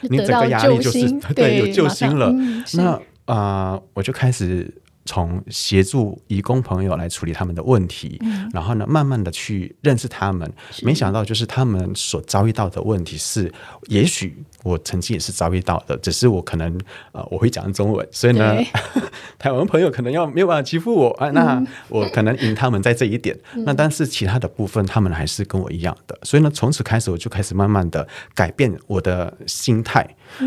[0.09, 2.31] 你整个压力就是 对，对有救星了？
[2.31, 2.93] 嗯、那
[3.25, 4.73] 啊、呃，我就开始。
[5.05, 10.51] 从协助移工朋友来处理他们的问题，嗯、然后呢，慢慢的去认识他们。
[10.81, 13.51] 没想到，就是他们所遭遇到的问题是，
[13.87, 16.75] 也许我曾经也是遭遇到的，只是我可能
[17.11, 18.57] 呃我会讲中文，所以呢，
[19.37, 23.37] 台湾朋友可能要没有办法欺负我啊，那我可能赢他们在这一点。
[23.53, 26.17] 嗯、那但是其他的部分，他们还是跟我一样的。
[26.23, 30.01] 所以呢，从此开始我就开始慢慢的改变我的心态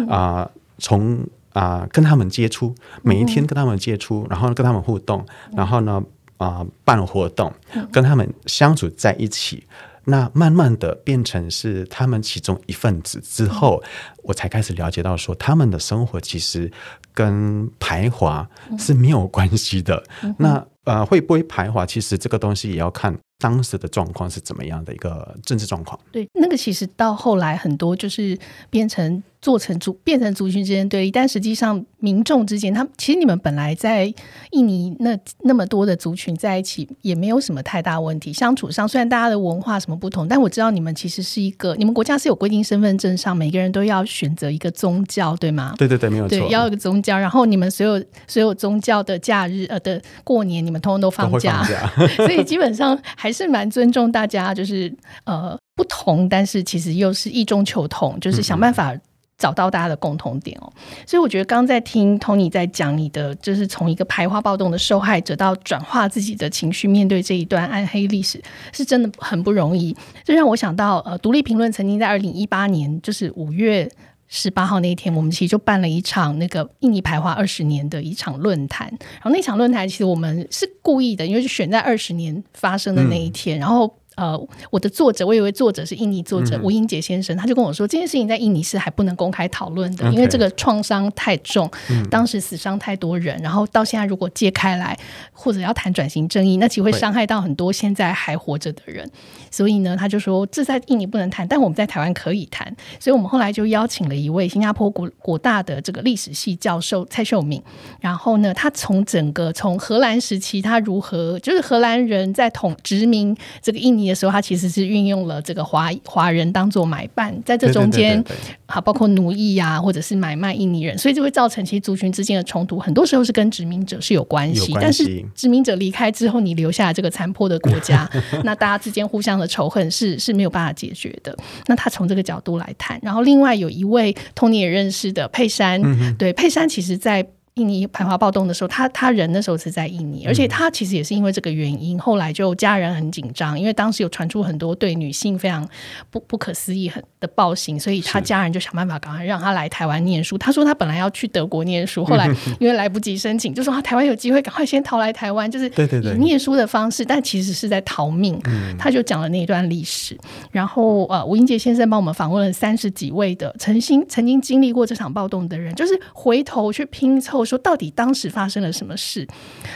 [0.09, 1.25] 啊、呃，从。
[1.59, 6.01] 啊、呃，跟他们接触，每一天跟他们接触，嗯、然后跟他们互动，然后呢，
[6.37, 7.53] 啊、呃，办活动，
[7.91, 13.89] 跟他们相处在一起，嗯、那慢慢的变成是他们其中一份子之后，嗯、
[14.23, 16.71] 我才开始了解到说，他们的生活其实
[17.13, 20.01] 跟排华是没有关系的。
[20.23, 23.19] 嗯、那呃，会不会排华，其实这个东西也要看。
[23.41, 25.97] 当时的状况是怎么样的一个政治状况？
[26.11, 28.37] 对，那个其实到后来很多就是
[28.69, 34.13] 变成做成族变成族群之间对立，但实际上民众之间，他其实你们本来在
[34.51, 38.33] 印尼那那么多的族群在一起，也没有什么太大问题。
[38.33, 45.75] 相处上虽然大家的文化什么不同，但我知道你们其实是一个，你们国家是有规定身份证上每个人都要选择一个宗教，对吗？
[45.79, 47.17] 对对对，没有错，对，要一个宗教。
[47.17, 53.29] 然后你们所有所有宗教的假日呃的过年，你们通通都放假，放假 所以基本上还。
[53.29, 54.91] 还是蛮尊重大家，就是
[55.25, 58.97] 呃不同，但是其实又是异中求同，就是想办法
[59.39, 60.71] 找到大家的共同点哦。
[61.07, 69.97] 所以我觉得刚在听 Tony 在讲你的，就是从一个排华暴动的受害者到转化自己的情绪，面对这一段暗黑历史，是真的很不容易。
[70.25, 73.91] 这让我想到，呃，独立评论曾经在二零一八年，就是五月。
[74.31, 78.87] 十八号那一天，我们其实就办了一场那个印尼排华二十年的一场论坛。
[79.01, 83.59] 然后那场论坛其实我们是故意的，因为是选在二十年发生的那一天。
[83.59, 84.37] 然后呃，
[84.69, 94.99] 我的作者，我以为作者是印尼作者、嗯、吴英杰先生，他就跟我说，这件事情在印尼是还不能公开讨论的因为这个创伤太重，嗯、当时死伤太多人，然后到现在如果揭开来，
[95.33, 99.09] 或者要谈转型正义，那其实会伤害到很多现在还活着的人。
[99.53, 102.67] 所以呢，他就说这在印尼不能谈，但我们在台湾可以谈。
[102.99, 107.63] 所以我们后来就邀请了一位新加坡国国大的这个历史系教授蔡秀敏，
[108.01, 118.23] 然后呢，他从整个从荷兰时期他如何就是荷兰人在统殖民这个印尼的时候，他其实是运用了这个华华人当做买办，在这中间，
[118.67, 128.09] 好包括奴役呀、啊，或者是买卖印尼人，所以就会造成其实族群之间的冲突，很多时候是跟殖民者是有关系，有关系，但是殖民者离开之后，你留下这个残破的国家，
[128.45, 131.37] 那大家之间互相的仇恨是是没有办法解决的。
[131.67, 137.27] 那他从这个角度来谈，然后另外有一位 Tony 也认识的佩珊，嗯、对佩珊，其实在。
[137.59, 145.69] 印尼排华暴动的时候，他他人的时候是在印尼，而且他其实也是因为这个原因，后来就家人很紧张，因为当时有传出很多对女性非常
[146.11, 150.39] 不不可思议很的暴行，所以他家人就想办法赶快让他来台湾念书。
[150.39, 152.29] 他说他本来要去德国念书，后来
[152.61, 155.67] 因为来不及申请，就说他台湾有机会，赶快先逃来台湾，就是
[156.03, 158.39] 以念书的方式，但其实是在逃命。
[158.79, 160.17] 他就讲了那一段历史，
[160.53, 167.45] 然后呃，吴英杰先生帮我们访问了三十几位的曾经曾经经历过这场暴动的人，就是回头去拼凑。
[167.49, 169.27] 说到底当时发生了什么事？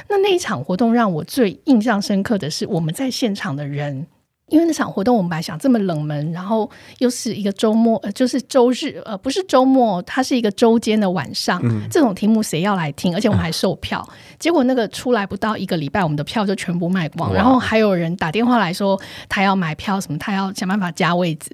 [0.09, 4.07] 那那一场活动让我最印象深刻的是我们在现场的人，
[4.49, 13.15] 因为那场活动我们本来想这么冷门，然后又是一个周末，呃，就是周日，呃，不是周末，它是一个周间的晚上，嗯、这种题目谁要来听？
[13.15, 21.51] 而且我们还售票，嗯、结果那个出来不到一个礼拜，我们的票就全部卖光，然后还有人打电话来说他要买票，什么他要想办法加位置。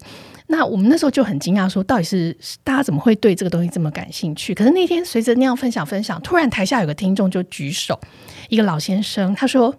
[0.51, 2.35] 那我们那时候就很惊讶，说到底是
[2.65, 4.55] 大家怎么会对这个东西这么感兴趣？
[4.55, 8.01] 可是那天随着那样分享分享，突然台下有个听众就举手，
[8.49, 9.75] 一个老先生，他说：“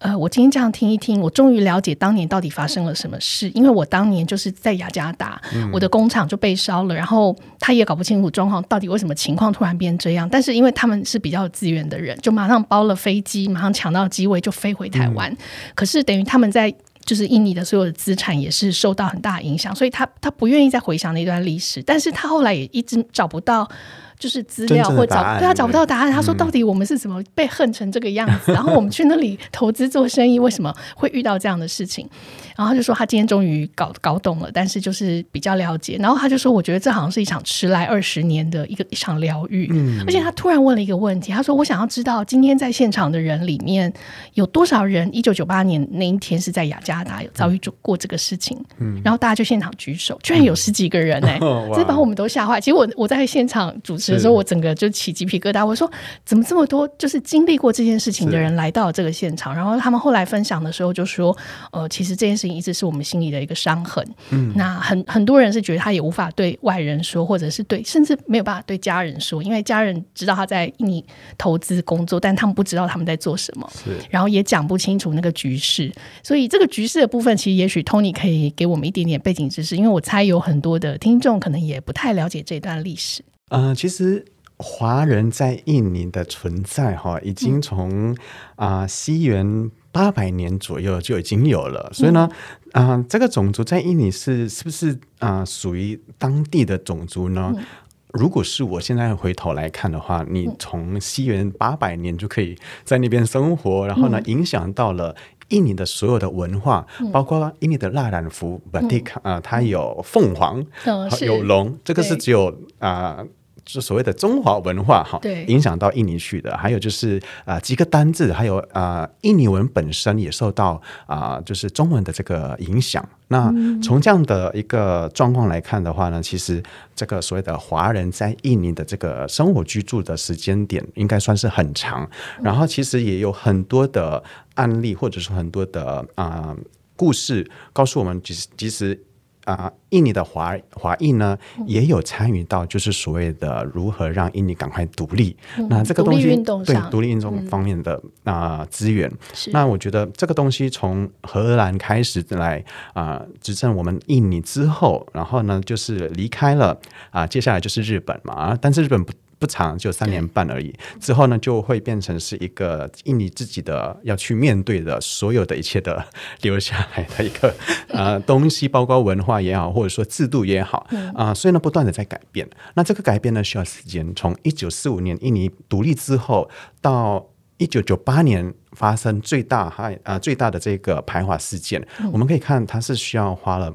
[0.00, 3.48] 呃，我今天这样听一听，我终于了解当年到底发生了什么事。
[3.54, 10.28] 因为我当年就是在雅加达，嗯、我的工厂就被烧了，然后他也搞不清楚状况到底为什么情况突然变这样。
[10.28, 15.32] 但是因为他们是比较有资源的人，就马上包了飞机，马上抢到机位就飞回台湾。
[15.32, 15.36] 嗯、
[15.74, 16.74] 可是等于他们在。
[17.04, 23.68] 就是印尼的所有的资产也是受到很大影响，所以他他不愿意再回想那段历史，但是他后来也一直找不到。
[24.16, 28.52] 就是资料或找对他找不到答案，他说到底我们是怎么被恨成这个样子？
[28.52, 32.08] 嗯、然后我们去那里投资做生意，为什么会遇到这样的事情？
[32.56, 35.96] 然后他就说他今天终于搞搞懂了，但是就是比较了解。
[36.00, 39.68] 然后他就说，我觉得这好像是一场迟来二十年的一个一场疗愈。
[39.72, 43.92] 嗯、而且他突然问了一个问题，他说：“我想要知道今天在现场的人里面
[44.34, 51.40] 有多少人，一九九八年那一天是在雅加达有遭遇过这个事情？”嗯、然后大家就现场举手，居然有十几个人哎、 欸，
[51.74, 52.60] 这、嗯、把我们都吓坏。
[52.60, 54.14] 其实我我在现场主持。
[54.14, 55.66] 的时候我整个就起鸡皮疙瘩。
[55.66, 55.90] 我说
[56.24, 59.52] 怎么这么多就是经历过这件事情的人来到这个现场？
[59.52, 61.36] 然后他们后来分享的时候就说，
[61.72, 64.06] 呃，其实这件事情一直是我们心里的一个伤痕。
[64.30, 71.04] 嗯，那很很多人是觉得他也无法对外人说，或者是对甚至没有办法对家人说，因为家人知道他在印尼
[71.38, 73.70] 投资工作，但他们不知道他们在做什么。
[73.74, 75.92] 是，然后也讲不清楚那个局势。
[76.22, 83.22] 所以这个局势的部分，其实也许 Tony 可以给我们一点点背景知识，因为我猜有很多的听众可能也不太了解这段历史。
[83.50, 84.24] 嗯、呃，其实
[84.56, 88.12] 华人在印尼的存在哈，已经从
[88.56, 91.88] 啊、呃、西元八百年左右就已经有了。
[91.92, 92.28] 所以呢，
[92.72, 97.54] 啊、呃，这个种族在印尼是是不是啊、呃、属于当地的种族呢？
[97.56, 97.64] 嗯、
[98.12, 105.14] 如果是我现在回头来看的话，你从西元八百年就可以在那边生活，然后呢，影响到了
[105.50, 112.48] 印尼的所有的文化，嗯、包括印尼的蜡染服 batik 啊，它有凤凰，嗯、有龙，这个是只有
[112.80, 113.18] 啊。
[113.18, 113.26] 呃
[113.64, 123.06] 就所谓的中华文化哈，对影响到印尼去的，还有就是啊、呃、几个单字，还有啊、呃、印尼文本身也受到啊、呃、就是中文的这个影响。
[123.28, 126.62] 那从这样的一个状况来看的话呢，其实
[126.94, 132.08] 这个所谓的华人在印尼的这个生活居住的时间点应该算是很长，
[132.42, 134.22] 然后其实也有很多的
[134.54, 136.56] 案例或者是很多的啊、呃、
[136.96, 139.02] 故事告诉我们，其实其实。
[139.44, 145.36] 啊，印尼的华华裔呢，也有参与到，就是所谓的如何让印尼赶快独立。
[145.58, 149.10] 嗯、那这个东西，对独立运动方面的啊、嗯呃、资源，
[149.52, 156.70] 那我觉得这个东西从荷兰开始来啊、呃、执政我们印尼之后，然后呢就是离开了
[157.10, 159.12] 啊、呃，接下来就是日本嘛，但是日本不。
[159.44, 160.74] 不长，就三年半而已。
[160.98, 166.02] 之后呢，就会变成是一个印尼自己的要去面对的所有的一切的
[166.40, 167.54] 留下来的一个
[167.92, 171.34] 呃东西，包括文化也好，或者说制度也好啊、呃。
[171.34, 172.48] 所以呢，不断的在改变。
[172.74, 174.14] 那这个改变呢，需要时间。
[174.14, 176.48] 从一九四五年印尼独立之后
[176.80, 177.26] 到
[177.58, 183.70] 一九九八年发生最大哈啊最大的这个排华事件，嗯、我们可以看它是需要花了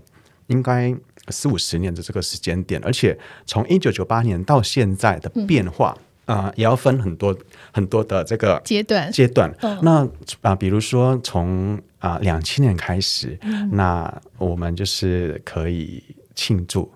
[0.48, 0.92] 应该
[1.32, 7.36] 四五十年的这个时间点，而且从一九九八年到现在的变化啊、也要分很多
[7.72, 9.52] 很多的这个阶段阶段。
[9.82, 10.10] 那啊、
[10.42, 16.04] 呃，比如说从啊两千年开始，嗯、那我们就是可以
[16.36, 16.92] 庆祝。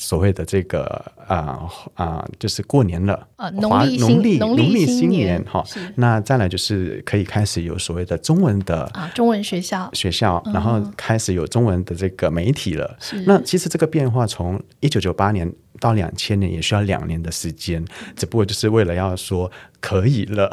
[0.00, 0.84] 所谓的这个
[1.26, 5.62] 啊啊、呃呃，就是过年了啊，农历农历农历新年哈。
[5.96, 12.96] 那再来就是可以开始有所谓的中文的啊，中文学校学校，然后开始有中文的这个媒体了。
[13.00, 17.84] 是那其实这个变化从一九九八年到两千年也需要两年的时间，
[18.16, 19.50] 只不过就是为了要说
[19.80, 20.50] 可以了。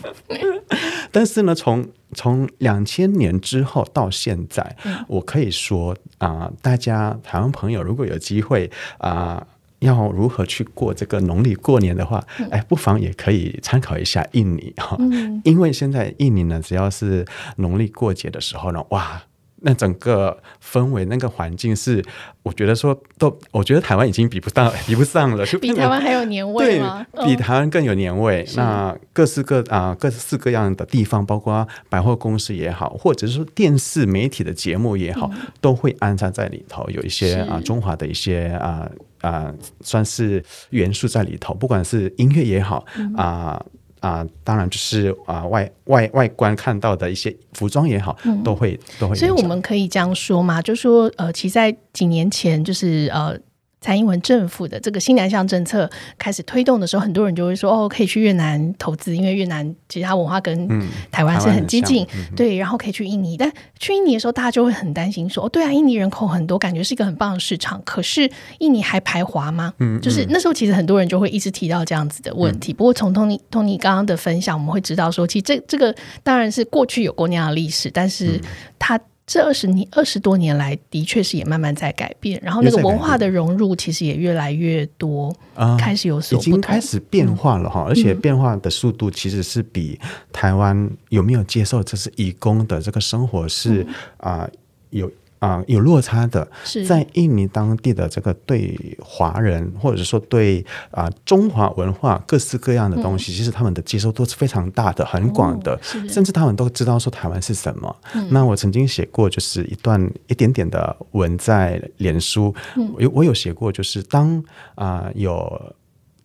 [1.10, 9.46] 但是呢，从从两千年之后到现在，嗯、我可以说啊、呃，大家台湾朋友如果有机会啊、呃，
[9.80, 17.24] 要如何去过这个农历过年的话，嗯、哎，不妨也可以参考一下印尼哈，嗯、因为现在印尼呢，只要是
[17.56, 19.22] 农历过节的时候呢，哇。
[19.60, 22.04] 那整个氛围，那个环境是，
[22.42, 27.04] 我觉得说都，我觉得台湾已经比不上， 比不上了，就比台湾还有年味吗？
[27.12, 28.42] 对，比台湾更有年味。
[28.42, 38.88] 哦、那各式各啊，各式各样的地方，包括百货公司也好，或者是说电视媒体的节目也好，嗯、都会安插在里头，有一些是啊中华的一些啊
[39.20, 43.64] 啊，算是元素在里头，不管是音乐也好、嗯、啊。
[44.00, 49.14] 啊、呃，当然就是啊、呃，外外外观看到的一些服装也好，嗯、都会都会。
[49.14, 53.38] 所以我们可以这样说嘛，就说呃，其实在几年前，就是呃。
[53.80, 60.68] 蔡英文政府的这个新南向政策开始推动的时候，很多人就会说：“哦，可以去越南投资，因为越南其实它文化跟
[61.10, 62.06] 台湾是很接近。
[62.14, 67.80] 嗯”对，然后可以去印尼，但去印尼的时候，大家就会很担心说：“哦，对啊，印尼人口很多，感觉是一个很棒的市场。
[67.84, 72.72] 可是印尼还排华吗？”嗯，就是那时候其实很多人就会一直提到这样子的问题。
[72.72, 78.40] 嗯、不过从 Tony Tony 刚刚的分享，我们会知道说，其实这这个当然是过去有过那样的历史，但是
[78.78, 78.98] 它。
[79.28, 85.32] 这二十年二十多年来，的确是也慢慢在改变，然后那个文化的融入其实也越来越多，
[85.78, 90.00] 开始有所已经开始变化了哈，嗯、而且变化的速度其实是比
[90.32, 94.42] 台湾有没有接受这是义工的这个生活是啊、嗯。
[94.42, 94.50] 呃、
[94.90, 95.12] 有。
[95.38, 96.84] 啊、呃，有落差的，是。
[96.84, 107.96] 在印尼当地的这个对华人，或者说对啊、呃、中华文化各式各样的东西，嗯、其实他们的接受度是非常大的、很广的，哦、甚至他们都知道说台湾是什么。
[108.14, 114.38] 嗯、那我曾经写过，就是一段一点点的文在脸书，嗯、我有我有写过，就是当
[114.74, 115.74] 啊、呃、有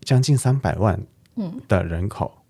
[0.03, 0.99] 将近三百万
[1.67, 2.31] 的人口。
[2.35, 2.42] 嗯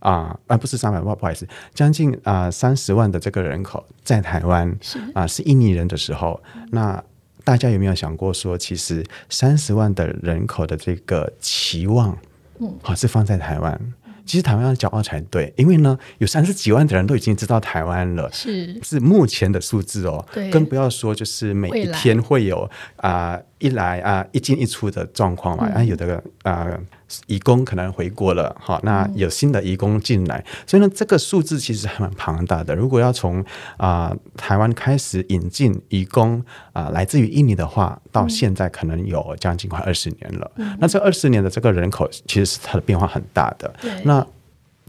[0.00, 4.98] 嗯啊，而不是三百万，不好意思，将近啊三十万的这个人口在台湾是。
[5.14, 7.04] 啊是印尼人的时候，嗯、那
[7.44, 12.16] 大家有没有想过说，其实三十万的人口的这个期望，
[12.58, 13.78] 嗯，好是放在台湾，
[14.24, 26.64] 其实台湾要骄傲才对，因为呢有三十几万的人都已经知道台湾了，是是目前的数字哦，对，更不要说就是每一天会有啊、呃、一来啊、呃、一进一出的状况嘛，啊、嗯、有的啊。
[26.64, 26.80] 呃
[27.26, 32.74] 移工可能回国了，好，那有新的移工进来，嗯、所以呢，这个数字其实还蛮庞大的。
[32.74, 33.40] 如果要从
[33.76, 36.38] 啊、呃、台湾开始引进移工
[36.72, 40.50] 啊、呃，来自于印尼的话，到现在可能有将近快二十年了。
[40.56, 43.74] 嗯、那这二十年的这个人口，其实是它的变化很大的。
[44.04, 44.24] 那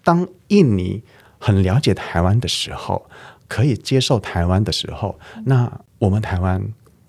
[0.03, 1.01] 当印尼
[1.39, 3.09] 很了解台湾的时候，
[3.47, 6.63] 可以接受台湾的时候，嗯、那我们台湾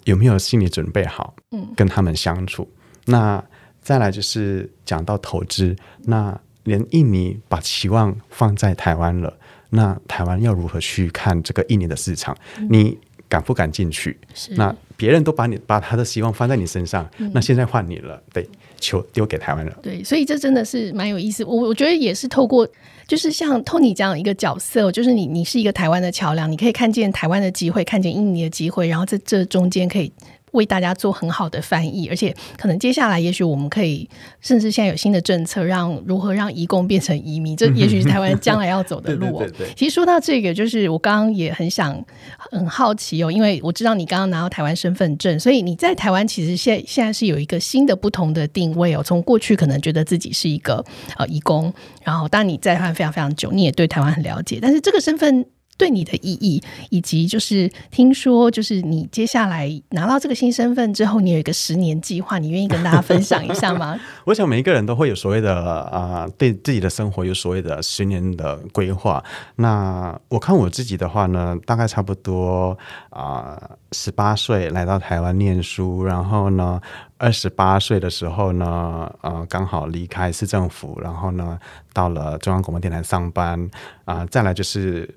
[0.05, 1.35] 有没有心理准备好？
[1.51, 2.69] 嗯，跟他们相处，
[3.07, 3.45] 嗯、那。
[3.83, 5.75] 再来就是讲到投资，
[6.05, 9.37] 那连印尼把期望放在台湾了，
[9.71, 12.37] 那台湾要如何去看这个印尼的市场？
[12.59, 12.97] 嗯、你
[13.29, 14.17] 敢不敢进去？
[14.35, 19.77] 是那别人都把你把他的希望放在你身上，嗯、那现在换你了，对，球丢给台湾了。
[19.83, 21.45] 对，所以这真的是蛮有意思。
[21.45, 22.69] 我我觉得也是透过，
[23.09, 30.13] 就是像 Tony 这样一个角色，就是你你是一个台湾的桥梁，你可以看见台湾的机会，看见印尼的机会，然后在这中间可以。
[30.53, 34.09] 为大家做很好的翻译，而且可能接下来，也许我们可以，
[34.41, 39.39] 甚至现在有新的政策，让如何让移工变成移民，这也许是台湾将来要走的路哦。
[39.45, 42.03] 对对对对，其实说到这个，就是我刚刚也很想
[42.39, 49.03] 很好奇哦，因为我知道你刚刚拿到台湾身份证，所以你在台湾其实现现在是有一个新的不同的定位哦。
[49.03, 50.85] 从过去可能觉得自己是一个
[51.17, 51.73] 呃移工，
[52.03, 55.47] 然后当你在台湾非常非常久，你也对台湾很了解，但是这个身份。
[55.79, 63.99] 对你的意义，以及就是听说，就是你接下来拿到这个新身份之后，你有一个十年计划，你愿意跟大家分享一下吗？
[64.25, 69.23] 我想每一个人都会有所谓的啊、对自己的生活有所谓的十年的规划。
[69.57, 72.77] 那我看我自己的话呢，大概差不多
[73.11, 73.61] 啊，
[73.91, 76.81] 十八岁来到台湾念书，然后呢，
[77.19, 81.59] 二十八岁的时候呢，呃，刚好离开市政府，然后呢，
[81.93, 83.69] 到了中央广播电台上班
[84.05, 85.13] 啊、再来就是。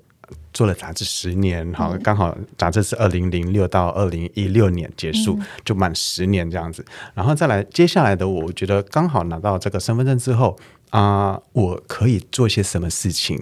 [0.55, 6.83] 做了杂志十年，好，刚好杂志是二零零六到二零一六年结束，嗯、就满十年这样子。
[7.13, 10.57] 然后再来接下来的，我觉得刚好拿到这个身份证之后
[10.91, 13.37] 啊、呃，我可以做些什么事情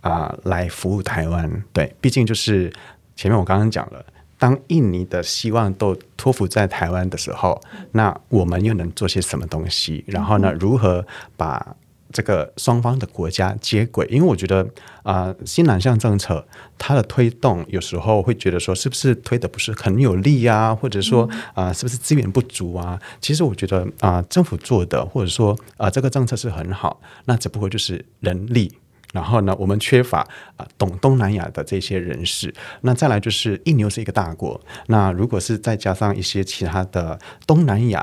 [0.00, 1.62] 啊、呃，来服务台湾？
[1.72, 2.72] 对，毕竟就是
[3.14, 4.04] 前面我刚刚讲了，
[4.36, 7.60] 当印尼的希望都托付在台湾的时候，
[7.92, 10.02] 那我们又能做些什么东西？
[10.08, 11.06] 然后呢，如何
[11.36, 11.76] 把
[12.10, 14.62] 这个双方的国家接轨，因为我觉得
[15.02, 16.46] 啊、呃，新南向政策
[16.78, 22.98] 它的推动有时候会觉得说，是不是推的不是很有力啊，或者说啊、呃，是不是资源不足啊？
[23.20, 28.72] 其实我觉得啊、呃，政府做的或者说啊、呃，这个政策是很好，那只不过就是人力，
[29.12, 30.28] 然后呢，我们缺乏啊、
[30.58, 32.54] 呃，懂东南亚的这些人士。
[32.80, 38.00] 那再来就是印尼又是一个大国，那如果是再加上一些其他的东南亚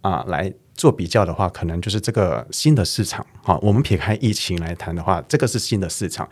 [0.00, 0.52] 啊、呃、来。
[0.74, 3.24] 做比较的话，可能就是这个新的市场。
[3.42, 6.28] 好，我们撇开疫情来谈的话，这个是新的市场。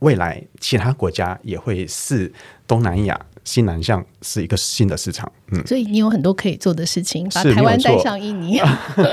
[0.00, 2.32] 未来其他国家也会是
[2.66, 5.30] 东南亚西南向是一个新的市场。
[5.52, 8.58] 嗯，所以你有很多可以做的事情，把台湾带上印尼。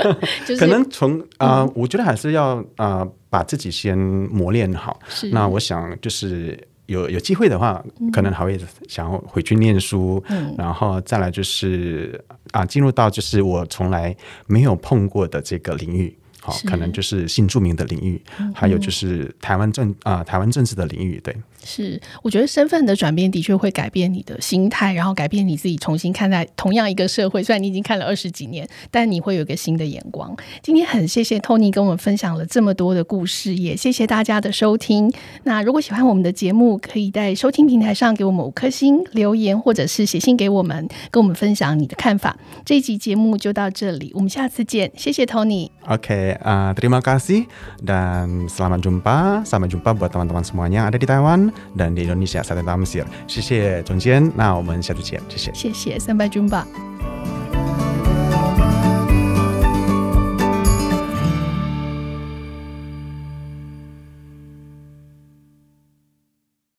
[0.58, 4.98] 可能从啊、呃，我觉得还是要啊、呃，把自己先磨练好。
[5.08, 5.30] 是。
[5.30, 6.68] 那我想就是。
[6.90, 7.82] 有有机会的话，
[8.12, 12.20] 可能还会想要回去念书，嗯、然后再来就是
[12.50, 14.14] 啊，进入到就是我从来
[14.46, 16.14] 没有碰过的这个领域。
[16.42, 21.20] 好，可能就是新著名的领域，嗯、还有就是台湾政啊、呃，台湾政治的领域。
[21.22, 27.42] 对，是，我觉得身份的转变的确会改变你的心态，然后改变你自己重新看待同样一个社会。
[27.42, 30.34] 虽然你已经看了二十几年，但你会有一个新的眼光。
[30.62, 35.12] 今天很谢谢 Tony 跟我们分享了这么多的故事，也谢谢大家的收听。
[35.44, 42.36] 那如果喜欢我们的节目，可以在收听平台上给我们五颗星留言，或者是写信给我们，跟我们分享你的看法。
[42.64, 44.90] 这一集节目就到这里，我们下次见。
[44.96, 45.70] 谢谢 Tony。
[45.86, 46.38] OK。
[46.40, 47.46] Uh, terima kasih
[47.82, 52.62] dan selamat jumpa, selamat jumpa buat teman-teman semuanya ada di Taiwan dan di Indonesia saat
[52.78, 53.04] Mesir.
[53.26, 55.20] 谢谢总监，那我们下次见。
[55.28, 55.52] 谢谢。
[55.54, 56.64] 谢谢，sampai jumpa。